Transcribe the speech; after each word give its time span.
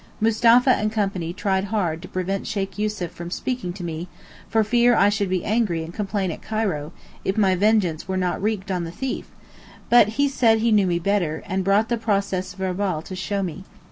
Mustapha 0.19 0.71
and 0.71 0.91
Co. 0.91 1.07
tried 1.33 1.65
hard 1.65 2.01
to 2.01 2.07
prevent 2.07 2.47
Sheykh 2.47 2.79
Yussuf 2.79 3.11
from 3.11 3.29
speaking 3.29 3.71
to 3.73 3.83
me, 3.83 4.07
for 4.49 4.63
fear 4.63 4.95
I 4.95 5.09
should 5.09 5.29
be 5.29 5.45
angry 5.45 5.83
and 5.83 5.93
complain 5.93 6.31
at 6.31 6.41
Cairo, 6.41 6.91
if 7.23 7.37
my 7.37 7.53
vengeance 7.53 8.07
were 8.07 8.17
not 8.17 8.41
wreaked 8.41 8.71
on 8.71 8.83
the 8.83 8.89
thief, 8.91 9.27
but 9.91 10.07
he 10.17 10.27
said 10.27 10.57
he 10.57 10.71
knew 10.71 10.87
me 10.87 10.97
better, 10.97 11.43
and 11.45 11.63
brought 11.63 11.87
the 11.89 11.97
procès 11.97 12.55
verbal 12.55 13.03
to 13.03 13.15
show 13.15 13.43
me. 13.43 13.63